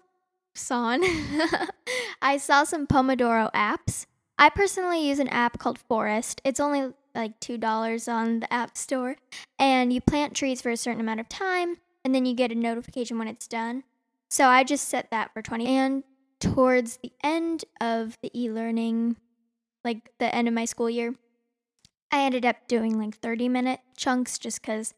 saw 0.56 0.98
I 2.22 2.38
saw 2.38 2.64
some 2.64 2.88
Pomodoro 2.88 3.52
apps. 3.54 4.08
I 4.38 4.50
personally 4.50 5.08
use 5.08 5.20
an 5.20 5.28
app 5.30 5.60
called 5.60 5.80
Forest. 5.80 6.42
It's 6.44 6.60
only 6.60 6.94
like 7.14 7.40
$2 7.40 8.12
on 8.12 8.42
the 8.42 8.54
App 8.54 8.78
Store 8.78 9.16
and 9.58 9.94
you 9.94 10.02
plant 10.02 10.36
trees 10.36 10.62
for 10.62 10.70
a 10.70 10.78
certain 10.78 11.02
amount 11.02 11.22
of 11.22 11.30
time 11.30 11.78
and 12.04 12.14
then 12.14 12.26
you 12.26 12.36
get 12.36 12.52
a 12.52 12.56
notification 12.56 13.18
when 13.18 13.28
it's 13.28 13.48
done. 13.48 13.84
So 14.30 14.48
I 14.48 14.64
just 14.64 14.90
set 14.90 15.10
that 15.12 15.34
for 15.34 15.42
20 15.42 15.66
and 15.66 16.04
towards 16.40 16.98
the 16.98 17.14
end 17.24 17.64
of 17.80 18.18
the 18.22 18.32
e-learning 18.38 19.16
like 19.86 20.12
the 20.18 20.34
end 20.36 20.48
of 20.48 20.54
my 20.54 20.66
school 20.66 20.90
year 20.90 21.16
I 22.12 22.24
ended 22.24 22.46
up 22.46 22.68
doing 22.68 23.00
like 23.00 23.18
30 23.18 23.50
minute 23.50 23.80
chunks 23.98 24.38
just 24.38 24.62
because 24.62 24.94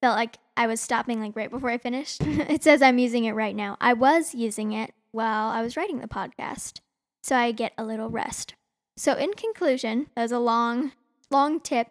felt 0.00 0.16
like 0.16 0.38
I 0.56 0.66
was 0.66 0.80
stopping 0.80 1.20
like 1.20 1.36
right 1.36 1.50
before 1.50 1.70
I 1.70 1.78
finished. 1.78 2.22
it 2.24 2.62
says 2.62 2.82
I'm 2.82 2.98
using 2.98 3.24
it 3.24 3.32
right 3.32 3.56
now. 3.56 3.76
I 3.80 3.92
was 3.92 4.34
using 4.34 4.72
it 4.72 4.92
while 5.10 5.50
I 5.50 5.62
was 5.62 5.76
writing 5.76 5.98
the 5.98 6.08
podcast, 6.08 6.80
so 7.22 7.36
I 7.36 7.52
get 7.52 7.72
a 7.76 7.84
little 7.84 8.08
rest. 8.08 8.54
So 9.00 9.14
in 9.14 9.32
conclusion, 9.32 10.08
as 10.14 10.30
a 10.30 10.38
long, 10.38 10.92
long 11.30 11.58
tip. 11.58 11.88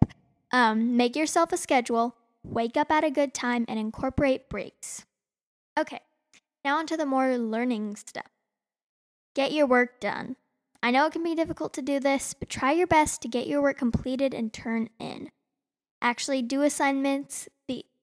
Um, 0.52 0.96
make 0.96 1.16
yourself 1.16 1.52
a 1.52 1.58
schedule, 1.58 2.16
wake 2.44 2.78
up 2.78 2.92
at 2.92 3.04
a 3.04 3.10
good 3.10 3.34
time, 3.34 3.66
and 3.68 3.80
incorporate 3.80 4.48
breaks. 4.48 5.08
Okay, 5.76 6.02
now 6.64 6.78
onto 6.78 6.96
the 6.96 7.08
more 7.08 7.36
learning 7.36 7.96
stuff. 7.96 8.30
Get 9.34 9.54
your 9.54 9.66
work 9.66 10.00
done. 10.00 10.36
I 10.84 10.92
know 10.92 11.08
it 11.08 11.14
can 11.14 11.24
be 11.24 11.34
difficult 11.34 11.74
to 11.74 11.82
do 11.82 12.00
this, 12.00 12.36
but 12.36 12.48
try 12.48 12.74
your 12.74 12.86
best 12.86 13.24
to 13.24 13.28
get 13.28 13.48
your 13.48 13.64
work 13.64 13.80
completed 13.80 14.36
and 14.36 14.54
turn 14.54 14.90
in. 15.00 15.32
Actually, 16.04 16.44
do 16.44 16.62
assignments 16.62 17.50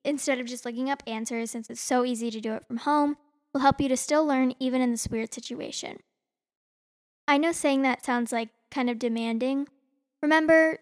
instead 0.04 0.40
of 0.40 0.46
just 0.46 0.64
looking 0.64 0.90
up 0.90 1.04
answers, 1.06 1.52
since 1.52 1.70
it's 1.70 1.80
so 1.80 2.04
easy 2.04 2.28
to 2.32 2.40
do 2.40 2.54
it 2.54 2.66
from 2.66 2.78
home, 2.78 3.16
will 3.52 3.60
help 3.60 3.80
you 3.80 3.88
to 3.88 3.96
still 3.96 4.26
learn 4.26 4.52
even 4.58 4.80
in 4.80 4.90
this 4.90 5.06
weird 5.06 5.32
situation. 5.32 5.98
I 7.28 7.38
know 7.38 7.52
saying 7.52 7.82
that 7.82 8.04
sounds 8.04 8.32
like 8.32 8.48
kind 8.76 8.90
of 8.90 8.98
demanding. 8.98 9.66
Remember 10.20 10.78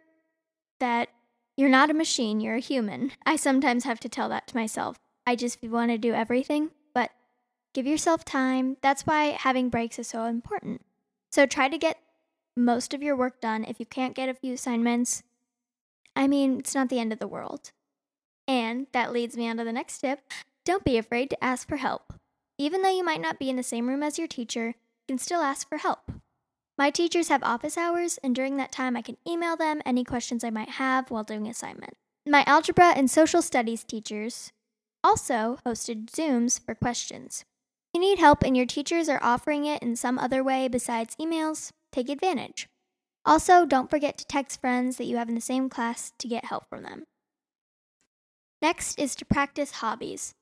that 0.80 1.10
you're 1.56 1.68
not 1.68 1.90
a 1.90 1.94
machine, 1.94 2.40
you're 2.40 2.56
a 2.56 2.60
human. 2.60 3.12
I 3.24 3.36
sometimes 3.36 3.84
have 3.84 4.00
to 4.00 4.08
tell 4.08 4.28
that 4.30 4.48
to 4.48 4.56
myself. 4.56 4.98
I 5.24 5.36
just 5.36 5.62
want 5.62 5.92
to 5.92 5.98
do 5.98 6.12
everything, 6.12 6.70
but 6.92 7.12
give 7.72 7.86
yourself 7.86 8.24
time. 8.24 8.78
That's 8.82 9.06
why 9.06 9.36
having 9.38 9.68
breaks 9.68 10.00
is 10.00 10.08
so 10.08 10.24
important. 10.24 10.82
So 11.30 11.46
try 11.46 11.68
to 11.68 11.78
get 11.78 12.00
most 12.56 12.94
of 12.94 13.02
your 13.02 13.14
work 13.14 13.40
done. 13.40 13.64
If 13.64 13.78
you 13.78 13.86
can't 13.86 14.16
get 14.16 14.28
a 14.28 14.34
few 14.34 14.54
assignments, 14.54 15.22
I 16.16 16.26
mean, 16.26 16.58
it's 16.58 16.74
not 16.74 16.88
the 16.88 16.98
end 16.98 17.12
of 17.12 17.20
the 17.20 17.28
world. 17.28 17.70
And 18.48 18.88
that 18.92 19.12
leads 19.12 19.36
me 19.36 19.48
on 19.48 19.56
to 19.58 19.64
the 19.64 19.72
next 19.72 19.98
tip 19.98 20.20
don't 20.64 20.84
be 20.84 20.96
afraid 20.96 21.28
to 21.30 21.44
ask 21.44 21.68
for 21.68 21.76
help. 21.76 22.14
Even 22.58 22.82
though 22.82 22.96
you 22.96 23.04
might 23.04 23.20
not 23.20 23.38
be 23.38 23.50
in 23.50 23.56
the 23.56 23.62
same 23.62 23.86
room 23.86 24.02
as 24.02 24.18
your 24.18 24.26
teacher, 24.26 24.68
you 24.68 25.06
can 25.06 25.18
still 25.18 25.42
ask 25.42 25.68
for 25.68 25.76
help. 25.76 26.10
My 26.76 26.90
teachers 26.90 27.28
have 27.28 27.42
office 27.44 27.78
hours, 27.78 28.18
and 28.24 28.34
during 28.34 28.56
that 28.56 28.72
time, 28.72 28.96
I 28.96 29.02
can 29.02 29.16
email 29.26 29.56
them 29.56 29.80
any 29.86 30.02
questions 30.02 30.42
I 30.42 30.50
might 30.50 30.70
have 30.70 31.10
while 31.10 31.22
doing 31.22 31.46
assignment. 31.46 31.94
My 32.26 32.42
algebra 32.46 32.92
and 32.96 33.10
social 33.10 33.42
studies 33.42 33.84
teachers 33.84 34.50
also 35.04 35.58
hosted 35.64 36.06
Zooms 36.06 36.58
for 36.64 36.74
questions 36.74 37.44
If 37.92 37.98
you 37.98 38.00
need 38.00 38.18
help 38.18 38.42
and 38.42 38.56
your 38.56 38.66
teachers 38.66 39.08
are 39.08 39.22
offering 39.22 39.66
it 39.66 39.82
in 39.82 39.94
some 39.94 40.18
other 40.18 40.42
way 40.42 40.66
besides 40.66 41.14
emails, 41.20 41.70
take 41.92 42.08
advantage. 42.08 42.66
Also, 43.26 43.64
don't 43.64 43.90
forget 43.90 44.18
to 44.18 44.26
text 44.26 44.60
friends 44.60 44.96
that 44.96 45.04
you 45.04 45.16
have 45.16 45.28
in 45.28 45.34
the 45.34 45.40
same 45.40 45.68
class 45.68 46.12
to 46.18 46.28
get 46.28 46.46
help 46.46 46.68
from 46.68 46.82
them. 46.82 47.04
Next 48.60 48.98
is 48.98 49.14
to 49.16 49.24
practice 49.24 49.72
hobbies. 49.72 50.34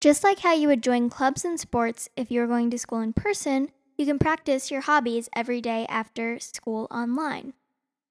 Just 0.00 0.24
like 0.24 0.40
how 0.40 0.54
you 0.54 0.68
would 0.68 0.82
join 0.82 1.08
clubs 1.08 1.44
and 1.44 1.60
sports 1.60 2.08
if 2.16 2.30
you 2.30 2.40
were 2.40 2.46
going 2.46 2.70
to 2.70 2.78
school 2.78 3.00
in 3.00 3.12
person, 3.12 3.68
you 3.96 4.06
can 4.06 4.18
practice 4.18 4.70
your 4.70 4.82
hobbies 4.82 5.28
every 5.34 5.60
day 5.60 5.86
after 5.88 6.38
school 6.38 6.86
online. 6.90 7.54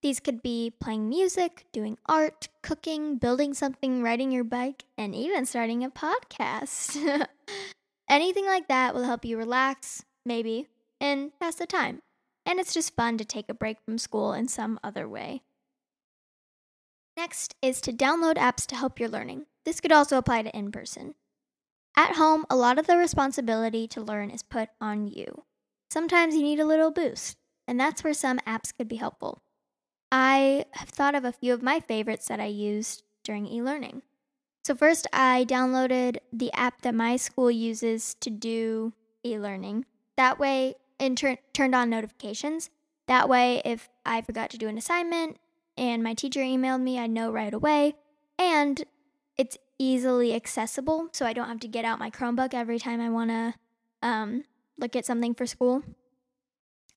These 0.02 0.20
could 0.20 0.44
be 0.44 0.72
playing 0.80 1.10
music, 1.10 1.66
doing 1.72 1.98
art, 2.06 2.48
cooking, 2.62 3.18
building 3.18 3.54
something, 3.54 4.04
riding 4.04 4.32
your 4.32 4.44
bike, 4.44 4.86
and 4.98 5.16
even 5.16 5.46
starting 5.46 5.84
a 5.84 5.90
podcast. 5.90 7.26
Anything 8.10 8.46
like 8.46 8.68
that 8.68 8.94
will 8.94 9.04
help 9.04 9.26
you 9.26 9.38
relax, 9.38 10.04
maybe, 10.26 10.68
and 11.02 11.32
pass 11.40 11.56
the 11.56 11.66
time. 11.66 12.02
And 12.46 12.60
it's 12.60 12.74
just 12.74 12.96
fun 12.96 13.18
to 13.18 13.26
take 13.26 13.50
a 13.50 13.56
break 13.56 13.78
from 13.84 13.98
school 13.98 14.34
in 14.34 14.48
some 14.48 14.80
other 14.84 15.10
way. 15.10 15.42
Next 17.18 17.56
is 17.62 17.82
to 17.82 17.94
download 17.94 18.36
apps 18.36 18.68
to 18.68 18.76
help 18.76 19.00
your 19.00 19.10
learning. 19.10 19.46
This 19.64 19.80
could 19.80 19.92
also 19.92 20.18
apply 20.18 20.44
to 20.44 20.56
in 20.56 20.72
person. 20.72 21.16
At 21.98 22.16
home, 22.16 22.46
a 22.50 22.56
lot 22.56 22.78
of 22.78 22.88
the 22.88 22.98
responsibility 22.98 23.88
to 23.88 24.02
learn 24.02 24.30
is 24.30 24.44
put 24.44 24.70
on 24.80 25.08
you. 25.08 25.46
Sometimes 25.96 26.36
you 26.36 26.42
need 26.42 26.60
a 26.60 26.66
little 26.66 26.92
boost, 26.92 27.38
and 27.70 27.80
that's 27.80 28.04
where 28.04 28.14
some 28.14 28.40
apps 28.40 28.76
could 28.76 28.90
be 28.90 28.98
helpful. 28.98 29.42
I 30.12 30.66
have 30.72 30.90
thought 30.90 31.16
of 31.16 31.24
a 31.24 31.32
few 31.32 31.54
of 31.54 31.64
my 31.64 31.80
favorites 31.80 32.28
that 32.28 32.42
I 32.42 32.48
used 32.48 33.04
during 33.24 33.48
e 33.48 33.62
learning. 33.62 34.02
So, 34.66 34.76
first, 34.76 35.08
I 35.14 35.46
downloaded 35.48 36.18
the 36.34 36.52
app 36.52 36.82
that 36.82 36.94
my 36.94 37.16
school 37.16 37.50
uses 37.50 38.14
to 38.16 38.30
do 38.30 38.92
e 39.26 39.40
learning. 39.40 39.86
That 40.18 40.38
way, 40.38 40.76
and 41.00 41.18
tur- 41.18 41.38
turned 41.54 41.74
on 41.74 41.90
notifications. 41.92 42.70
That 43.08 43.30
way, 43.30 43.62
if 43.64 43.88
I 44.06 44.20
forgot 44.20 44.50
to 44.50 44.58
do 44.58 44.68
an 44.68 44.78
assignment 44.78 45.38
and 45.78 46.04
my 46.04 46.14
teacher 46.14 46.42
emailed 46.42 46.82
me, 46.82 47.00
I 47.00 47.08
know 47.08 47.32
right 47.32 47.54
away. 47.54 47.96
And 48.38 48.84
it's 49.38 49.58
easily 49.80 50.34
accessible, 50.34 51.08
so 51.14 51.26
I 51.26 51.32
don't 51.32 51.48
have 51.48 51.62
to 51.62 51.70
get 51.70 51.86
out 51.86 52.00
my 52.00 52.10
Chromebook 52.10 52.54
every 52.54 52.80
time 52.80 53.00
I 53.00 53.10
want 53.10 53.30
to 53.30 53.54
um, 54.02 54.44
look 54.78 54.96
at 54.96 55.06
something 55.06 55.34
for 55.34 55.46
school. 55.46 55.84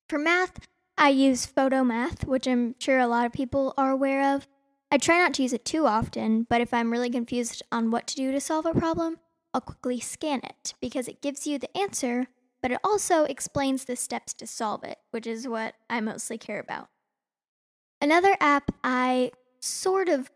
For 0.08 0.18
math, 0.18 0.66
I 0.96 1.10
use 1.10 1.46
Photomath, 1.46 2.24
which 2.24 2.46
I'm 2.46 2.74
sure 2.78 2.98
a 2.98 3.06
lot 3.06 3.26
of 3.26 3.32
people 3.32 3.74
are 3.76 3.90
aware 3.90 4.34
of. 4.34 4.48
I 4.90 4.96
try 4.96 5.18
not 5.18 5.34
to 5.34 5.42
use 5.42 5.52
it 5.52 5.64
too 5.64 5.86
often, 5.86 6.46
but 6.48 6.60
if 6.60 6.72
I'm 6.72 6.90
really 6.90 7.10
confused 7.10 7.62
on 7.70 7.90
what 7.90 8.06
to 8.08 8.16
do 8.16 8.32
to 8.32 8.40
solve 8.40 8.66
a 8.66 8.72
problem, 8.72 9.18
I'll 9.52 9.60
quickly 9.60 10.00
scan 10.00 10.40
it 10.42 10.74
because 10.80 11.08
it 11.08 11.22
gives 11.22 11.46
you 11.46 11.58
the 11.58 11.76
answer, 11.76 12.28
but 12.62 12.72
it 12.72 12.80
also 12.82 13.24
explains 13.24 13.84
the 13.84 13.96
steps 13.96 14.32
to 14.34 14.46
solve 14.46 14.82
it, 14.84 14.98
which 15.10 15.26
is 15.26 15.46
what 15.46 15.74
I 15.90 16.00
mostly 16.00 16.38
care 16.38 16.60
about. 16.60 16.88
Another 18.00 18.36
app 18.40 18.70
I 18.82 19.32
sort 19.60 20.08
of 20.08 20.30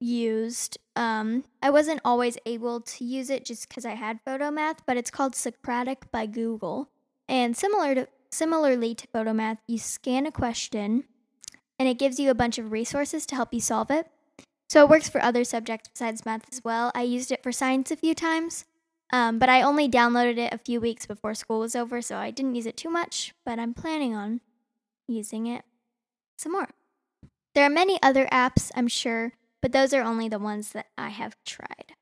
used, 0.00 0.78
um, 0.96 1.44
I 1.62 1.70
wasn't 1.70 2.00
always 2.04 2.36
able 2.46 2.80
to 2.80 3.04
use 3.04 3.30
it 3.30 3.44
just 3.44 3.68
because 3.68 3.84
I 3.84 3.94
had 3.94 4.24
Photomath, 4.24 4.78
but 4.86 4.96
it's 4.96 5.10
called 5.10 5.34
Socratic 5.34 6.10
by 6.10 6.26
Google. 6.26 6.90
And 7.28 7.56
similar 7.56 7.94
to 7.94 8.08
similarly 8.30 8.94
to 8.94 9.06
Photomath, 9.08 9.58
you 9.66 9.78
scan 9.78 10.26
a 10.26 10.32
question 10.32 11.04
and 11.78 11.88
it 11.88 11.98
gives 11.98 12.18
you 12.18 12.30
a 12.30 12.34
bunch 12.34 12.58
of 12.58 12.72
resources 12.72 13.26
to 13.26 13.34
help 13.34 13.54
you 13.54 13.60
solve 13.60 13.90
it. 13.90 14.06
So 14.68 14.82
it 14.82 14.90
works 14.90 15.08
for 15.08 15.22
other 15.22 15.44
subjects 15.44 15.88
besides 15.88 16.24
math 16.26 16.52
as 16.52 16.62
well. 16.64 16.90
I 16.94 17.02
used 17.02 17.30
it 17.30 17.42
for 17.42 17.52
science 17.52 17.90
a 17.90 17.96
few 17.96 18.14
times, 18.14 18.64
um, 19.12 19.38
but 19.38 19.48
I 19.48 19.62
only 19.62 19.88
downloaded 19.88 20.38
it 20.38 20.52
a 20.52 20.58
few 20.58 20.80
weeks 20.80 21.06
before 21.06 21.34
school 21.34 21.60
was 21.60 21.76
over, 21.76 22.02
so 22.02 22.16
I 22.16 22.30
didn't 22.30 22.54
use 22.54 22.66
it 22.66 22.76
too 22.76 22.90
much, 22.90 23.34
but 23.44 23.58
I'm 23.58 23.74
planning 23.74 24.14
on 24.14 24.40
using 25.06 25.46
it 25.46 25.64
some 26.36 26.52
more. 26.52 26.68
There 27.54 27.64
are 27.64 27.70
many 27.70 28.00
other 28.02 28.26
apps, 28.26 28.72
I'm 28.74 28.88
sure, 28.88 29.32
but 29.64 29.72
those 29.72 29.94
are 29.94 30.02
only 30.02 30.28
the 30.28 30.38
ones 30.38 30.72
that 30.72 30.88
I 30.98 31.08
have 31.08 31.42
tried. 31.46 31.94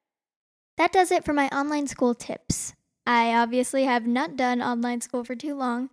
That 0.79 0.91
does 0.91 1.13
it 1.13 1.25
for 1.25 1.33
my 1.33 1.47
online 1.51 1.87
school 1.87 2.13
tips. 2.13 2.75
I 3.07 3.33
obviously 3.33 3.85
have 3.85 4.05
not 4.05 4.35
done 4.35 4.61
online 4.61 5.01
school 5.01 5.23
for 5.23 5.37
too 5.37 5.55
long, 5.55 5.91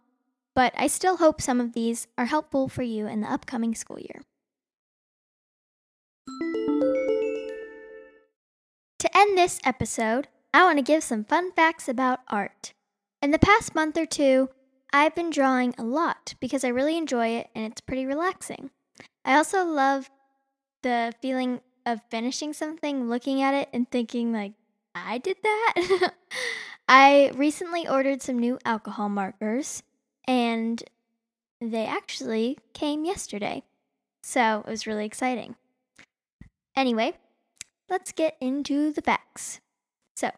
but 0.56 0.74
I 0.76 0.88
still 0.88 1.18
hope 1.18 1.40
some 1.40 1.62
of 1.62 1.74
these 1.74 2.08
are 2.18 2.26
helpful 2.26 2.70
for 2.70 2.82
you 2.82 3.06
in 3.06 3.22
the 3.22 3.32
upcoming 3.32 3.76
school 3.76 4.00
year. 4.00 4.24
To 8.98 9.16
end 9.16 9.38
this 9.38 9.60
episode, 9.64 10.28
I 10.52 10.64
want 10.64 10.80
to 10.80 10.84
give 10.84 11.04
some 11.04 11.24
fun 11.24 11.52
facts 11.52 11.88
about 11.88 12.22
art. 12.30 12.74
In 13.22 13.30
the 13.30 13.38
past 13.38 13.76
month 13.76 13.96
or 13.96 14.08
two, 14.08 14.50
I've 14.92 15.14
been 15.14 15.30
drawing 15.30 15.76
a 15.78 15.84
lot 15.84 16.34
because 16.40 16.64
I 16.64 16.70
really 16.70 16.98
enjoy 16.98 17.28
it 17.28 17.50
and 17.54 17.72
it's 17.72 17.82
pretty 17.82 18.08
relaxing. 18.08 18.72
I 19.24 19.36
also 19.36 19.64
love 19.64 20.10
the 20.82 21.14
feeling 21.22 21.62
of 21.86 22.02
finishing 22.10 22.54
something, 22.54 23.10
looking 23.10 23.42
at 23.42 23.54
it, 23.54 23.70
and 23.74 23.90
thinking, 23.90 24.32
like, 24.32 24.54
I 24.96 25.18
did 25.18 25.38
that. 25.44 26.14
I 26.90 27.32
recently 27.36 27.88
ordered 27.88 28.22
some 28.22 28.40
new 28.40 28.58
alcohol 28.66 29.10
markers 29.10 29.84
and 30.28 30.84
they 31.62 31.86
actually 31.86 32.58
came 32.74 33.06
yesterday. 33.06 33.64
So 34.24 34.64
it 34.66 34.70
was 34.70 34.88
really 34.88 35.06
exciting. 35.06 35.56
Anyway, 36.76 37.14
let's 37.90 38.12
get 38.12 38.38
into 38.40 38.92
the 38.92 39.02
facts. 39.02 39.60
So, 40.16 40.32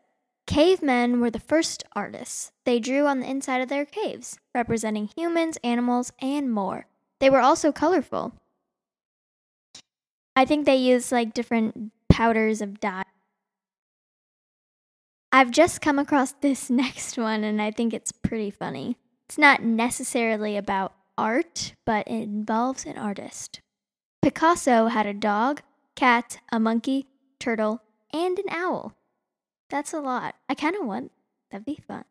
cavemen 0.47 1.21
were 1.21 1.29
the 1.29 1.39
first 1.39 1.83
artists. 1.93 2.51
They 2.65 2.79
drew 2.79 3.05
on 3.05 3.19
the 3.19 3.29
inside 3.29 3.61
of 3.61 3.69
their 3.69 3.85
caves, 3.85 4.39
representing 4.53 5.09
humans, 5.15 5.57
animals, 5.63 6.11
and 6.19 6.51
more. 6.51 6.87
They 7.19 7.29
were 7.29 7.41
also 7.41 7.71
colorful. 7.71 8.33
I 10.41 10.45
think 10.45 10.65
they 10.65 10.75
use 10.75 11.11
like 11.11 11.35
different 11.35 11.91
powders 12.09 12.61
of 12.61 12.79
dye. 12.79 13.03
I've 15.31 15.51
just 15.51 15.81
come 15.81 15.99
across 15.99 16.31
this 16.41 16.67
next 16.67 17.15
one 17.15 17.43
and 17.43 17.61
I 17.61 17.69
think 17.69 17.93
it's 17.93 18.11
pretty 18.11 18.49
funny. 18.49 18.97
It's 19.29 19.37
not 19.37 19.61
necessarily 19.61 20.57
about 20.57 20.95
art, 21.15 21.75
but 21.85 22.07
it 22.07 22.23
involves 22.23 22.87
an 22.87 22.97
artist. 22.97 23.61
Picasso 24.23 24.87
had 24.87 25.05
a 25.05 25.13
dog, 25.13 25.61
cat, 25.95 26.39
a 26.51 26.59
monkey, 26.59 27.05
turtle, 27.37 27.83
and 28.11 28.39
an 28.39 28.49
owl. 28.49 28.95
That's 29.69 29.93
a 29.93 29.99
lot. 29.99 30.33
I 30.49 30.55
kind 30.55 30.75
of 30.75 30.87
want 30.87 31.11
that'd 31.51 31.65
be 31.65 31.83
fun. 31.87 32.05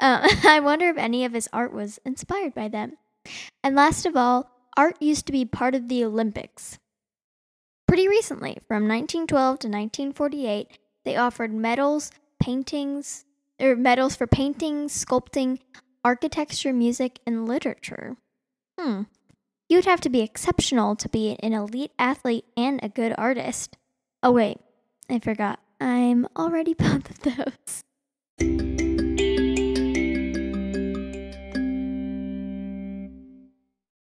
Uh, 0.00 0.28
I 0.44 0.58
wonder 0.58 0.88
if 0.88 0.98
any 0.98 1.24
of 1.24 1.32
his 1.32 1.48
art 1.52 1.72
was 1.72 2.00
inspired 2.04 2.54
by 2.54 2.66
them. 2.66 2.94
And 3.62 3.76
last 3.76 4.04
of 4.04 4.16
all, 4.16 4.50
art 4.76 5.00
used 5.00 5.26
to 5.26 5.32
be 5.32 5.44
part 5.44 5.76
of 5.76 5.86
the 5.86 6.04
Olympics. 6.04 6.80
Pretty 7.92 8.08
recently, 8.08 8.56
from 8.66 8.88
1912 8.88 9.58
to 9.58 9.68
1948, 9.68 10.78
they 11.04 11.14
offered 11.14 11.52
medals, 11.52 12.10
paintings, 12.40 13.26
or 13.60 13.76
medals 13.76 14.16
for 14.16 14.26
painting, 14.26 14.86
sculpting, 14.86 15.58
architecture, 16.02 16.72
music, 16.72 17.18
and 17.26 17.46
literature. 17.46 18.16
Hmm. 18.80 19.02
You'd 19.68 19.84
have 19.84 20.00
to 20.00 20.08
be 20.08 20.22
exceptional 20.22 20.96
to 20.96 21.08
be 21.10 21.36
an 21.42 21.52
elite 21.52 21.90
athlete 21.98 22.46
and 22.56 22.80
a 22.82 22.88
good 22.88 23.14
artist. 23.18 23.76
Oh, 24.22 24.32
wait, 24.32 24.56
I 25.10 25.18
forgot. 25.18 25.60
I'm 25.78 26.26
already 26.34 26.72
both 26.78 27.10
of 27.10 27.20
those. 27.20 27.82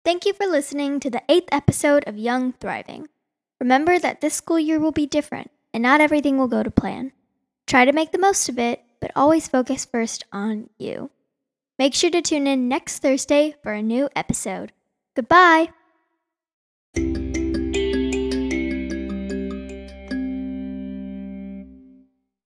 Thank 0.07 0.25
you 0.25 0.33
for 0.33 0.47
listening 0.47 1.01
to 1.01 1.11
the 1.11 1.21
eighth 1.29 1.51
episode 1.53 2.05
of 2.07 2.17
Young 2.17 2.55
Thriving. 2.55 3.09
Remember 3.65 3.99
that 3.99 4.21
this 4.21 4.35
school 4.35 4.59
year 4.59 4.79
will 4.79 4.93
be 4.93 5.07
different, 5.07 5.51
and 5.73 5.83
not 5.83 6.03
everything 6.03 6.37
will 6.37 6.49
go 6.49 6.63
to 6.63 6.71
plan. 6.71 7.13
Try 7.67 7.87
to 7.87 7.95
make 7.95 8.13
the 8.13 8.19
most 8.19 8.51
of 8.51 8.59
it, 8.59 8.83
but 9.01 9.11
always 9.17 9.49
focus 9.49 9.87
first 9.87 10.23
on 10.31 10.69
you. 10.77 11.09
Make 11.79 11.95
sure 11.95 12.11
to 12.11 12.21
tune 12.21 12.47
in 12.47 12.69
next 12.69 12.99
Thursday 12.99 13.55
for 13.63 13.73
a 13.73 13.81
new 13.81 14.11
episode. 14.15 14.73
Goodbye! 15.17 15.71